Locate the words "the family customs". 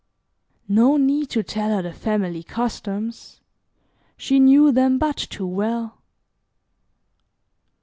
1.83-3.39